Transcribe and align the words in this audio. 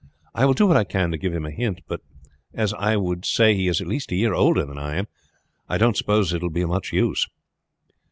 I 0.33 0.45
will 0.47 0.55
do 0.55 0.65
what 0.65 0.77
I 0.77 0.83
can 0.83 1.11
to 1.11 1.17
give 1.19 1.31
him 1.31 1.45
a 1.45 1.51
hint; 1.51 1.81
but 1.87 2.01
as 2.55 2.73
I 2.73 2.95
should 2.95 3.23
say 3.23 3.53
he 3.53 3.67
is 3.67 3.81
at 3.81 3.87
least 3.87 4.11
a 4.11 4.15
year 4.15 4.33
older 4.33 4.65
than 4.65 4.79
I 4.79 4.95
am, 4.95 5.05
I 5.69 5.77
do 5.77 5.85
not 5.85 5.95
suppose 5.97 6.33
it 6.33 6.41
will 6.41 6.49
be 6.49 6.61
of 6.63 6.69
much 6.69 6.91
use." 6.91 7.27